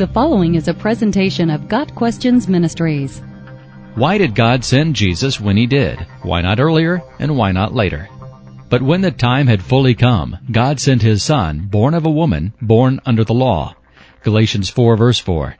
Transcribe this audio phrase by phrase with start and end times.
[0.00, 3.20] The following is a presentation of Got Questions Ministries.
[3.96, 5.98] Why did God send Jesus when he did?
[6.22, 8.08] Why not earlier and why not later?
[8.70, 12.54] But when the time had fully come, God sent his son, born of a woman,
[12.62, 13.74] born under the law.
[14.22, 15.56] Galatians 4 verse 4.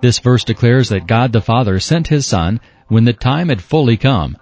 [0.00, 3.98] This verse declares that God the Father sent his son when the time had fully
[3.98, 4.38] come.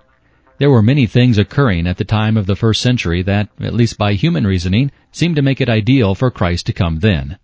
[0.58, 3.98] There were many things occurring at the time of the first century that, at least
[3.98, 7.36] by human reasoning, seemed to make it ideal for Christ to come then.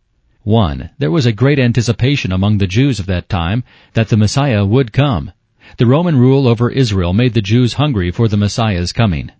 [0.46, 0.90] 1.
[0.98, 3.64] There was a great anticipation among the Jews of that time
[3.94, 5.32] that the Messiah would come.
[5.76, 9.32] The Roman rule over Israel made the Jews hungry for the Messiah's coming.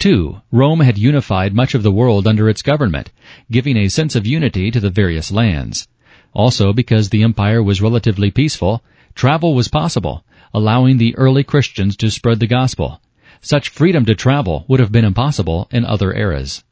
[0.00, 0.36] 2.
[0.52, 3.10] Rome had unified much of the world under its government,
[3.50, 5.88] giving a sense of unity to the various lands.
[6.34, 12.10] Also, because the empire was relatively peaceful, travel was possible, allowing the early Christians to
[12.10, 13.00] spread the gospel.
[13.40, 16.64] Such freedom to travel would have been impossible in other eras.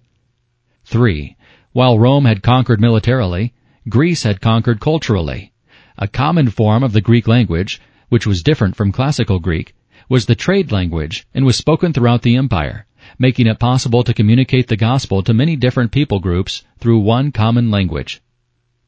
[0.85, 1.36] 3.
[1.77, 3.53] While Rome had conquered militarily,
[3.87, 5.53] Greece had conquered culturally.
[5.99, 9.75] A common form of the Greek language, which was different from classical Greek,
[10.09, 12.87] was the trade language and was spoken throughout the empire,
[13.19, 17.71] making it possible to communicate the gospel to many different people groups through one common
[17.71, 18.23] language.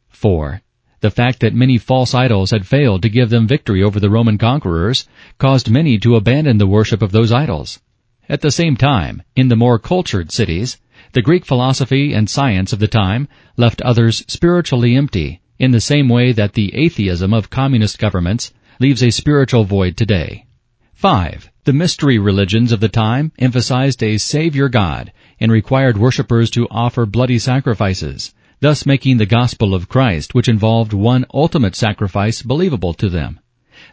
[0.08, 0.62] 4.
[1.00, 4.38] The fact that many false idols had failed to give them victory over the Roman
[4.38, 7.82] conquerors caused many to abandon the worship of those idols.
[8.30, 10.78] At the same time, in the more cultured cities,
[11.12, 16.08] the Greek philosophy and science of the time left others spiritually empty in the same
[16.08, 20.46] way that the atheism of communist governments leaves a spiritual void today.
[20.94, 21.50] 5.
[21.64, 27.06] The mystery religions of the time emphasized a Savior God and required worshippers to offer
[27.06, 33.08] bloody sacrifices, thus making the gospel of Christ, which involved one ultimate sacrifice, believable to
[33.08, 33.40] them.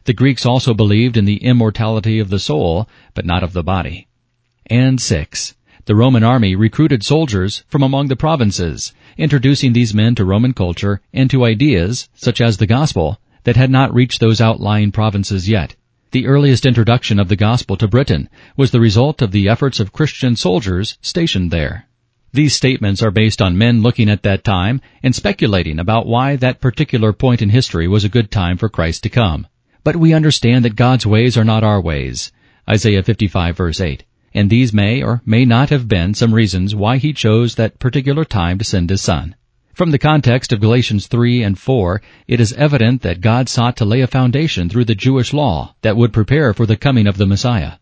[0.06, 4.08] The Greeks also believed in the immortality of the soul, but not of the body.
[4.68, 5.56] And 6.
[5.86, 11.00] The Roman army recruited soldiers from among the provinces, introducing these men to Roman culture
[11.14, 15.76] and to ideas, such as the gospel, that had not reached those outlying provinces yet.
[16.10, 19.94] The earliest introduction of the gospel to Britain was the result of the efforts of
[19.94, 21.86] Christian soldiers stationed there.
[22.34, 26.62] These statements are based on men looking at that time and speculating about why that
[26.62, 29.46] particular point in history was a good time for Christ to come.
[29.84, 32.32] But we understand that God's ways are not our ways.
[32.68, 34.04] Isaiah 55 verse 8
[34.36, 38.26] and these may or may not have been some reasons why he chose that particular
[38.26, 39.34] time to send his son.
[39.74, 43.86] From the context of Galatians 3 and 4, it is evident that God sought to
[43.86, 47.26] lay a foundation through the Jewish law that would prepare for the coming of the
[47.26, 47.74] Messiah.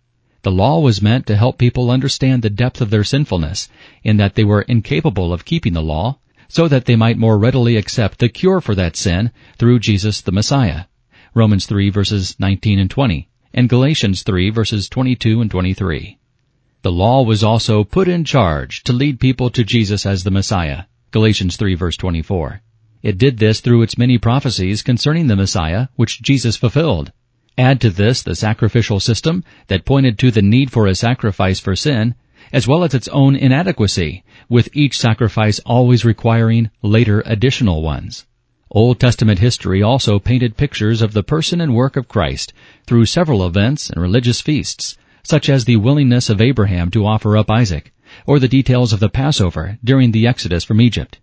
[0.44, 3.68] The law was meant to help people understand the depth of their sinfulness
[4.04, 7.78] in that they were incapable of keeping the law, so that they might more readily
[7.78, 10.84] accept the cure for that sin through Jesus the Messiah.
[11.34, 16.20] Romans 3 verses 19 and 20, and Galatians 3 verses 22 and 23.
[16.84, 20.84] The law was also put in charge to lead people to Jesus as the Messiah.
[21.12, 22.62] Galatians 3 verse 24.
[23.02, 27.14] It did this through its many prophecies concerning the Messiah, which Jesus fulfilled.
[27.58, 31.74] Add to this the sacrificial system that pointed to the need for a sacrifice for
[31.74, 32.16] sin,
[32.52, 38.26] as well as its own inadequacy, with each sacrifice always requiring later additional ones.
[38.70, 42.52] Old Testament history also painted pictures of the person and work of Christ
[42.86, 47.50] through several events and religious feasts, such as the willingness of Abraham to offer up
[47.50, 47.94] Isaac,
[48.28, 51.20] or the details of the Passover during the Exodus from Egypt.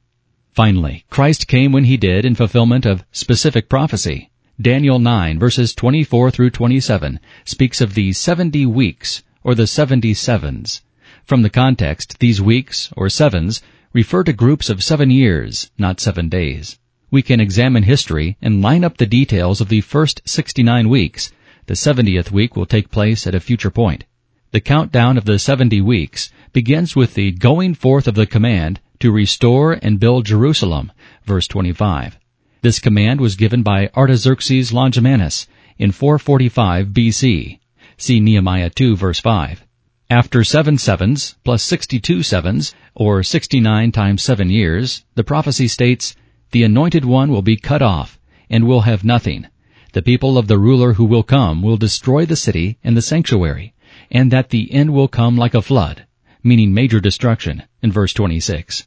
[0.52, 4.30] Finally, Christ came when he did in fulfillment of specific prophecy.
[4.60, 10.82] Daniel 9 verses 24 through 27 speaks of the 70 weeks, or the 70 sevens.
[11.24, 13.62] From the context, these weeks, or sevens,
[13.92, 16.78] refer to groups of seven years, not seven days.
[17.10, 21.30] We can examine history and line up the details of the first 69 weeks
[21.70, 24.02] the 70th week will take place at a future point.
[24.50, 29.12] The countdown of the 70 weeks begins with the going forth of the command to
[29.12, 30.90] restore and build Jerusalem,
[31.24, 32.18] verse 25.
[32.62, 35.46] This command was given by Artaxerxes Longimanus
[35.78, 37.60] in 445 BC.
[37.96, 39.64] See Nehemiah 2 verse 5.
[40.10, 46.16] After seven sevens, plus 62 sevens, or 69 times seven years, the prophecy states,
[46.50, 48.18] the anointed one will be cut off,
[48.50, 49.46] and will have nothing,
[49.92, 53.74] the people of the ruler who will come will destroy the city and the sanctuary,
[54.10, 56.06] and that the end will come like a flood,
[56.44, 58.86] meaning major destruction, in verse 26.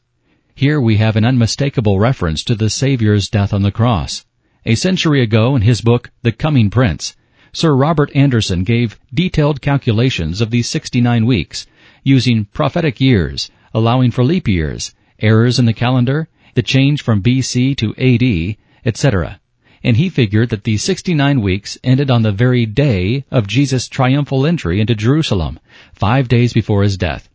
[0.55, 4.25] Here we have an unmistakable reference to the Savior's death on the cross.
[4.65, 7.17] A century ago in his book, The Coming Prince,
[7.51, 11.67] Sir Robert Anderson gave detailed calculations of these 69 weeks,
[12.03, 17.75] using prophetic years, allowing for leap years, errors in the calendar, the change from BC
[17.75, 19.39] to AD, etc
[19.83, 24.45] and he figured that the 69 weeks ended on the very day of Jesus' triumphal
[24.45, 25.59] entry into Jerusalem,
[25.93, 27.29] five days before his death.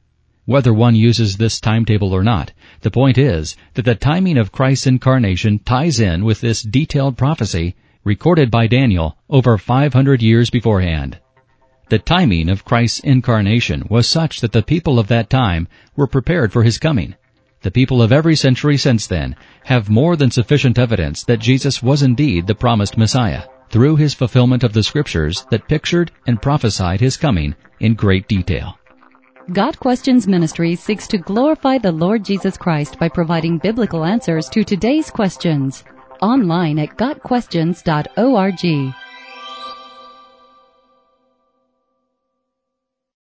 [0.46, 4.86] Whether one uses this timetable or not, the point is that the timing of Christ's
[4.86, 11.18] incarnation ties in with this detailed prophecy recorded by Daniel over 500 years beforehand.
[11.90, 16.50] The timing of Christ's incarnation was such that the people of that time were prepared
[16.52, 17.14] for his coming.
[17.62, 19.34] The people of every century since then
[19.64, 24.64] have more than sufficient evidence that Jesus was indeed the promised Messiah through his fulfillment
[24.64, 28.78] of the scriptures that pictured and prophesied his coming in great detail.
[29.52, 34.62] Got Questions Ministry seeks to glorify the Lord Jesus Christ by providing biblical answers to
[34.62, 35.84] today's questions.
[36.20, 38.94] Online at GotQuestions.org.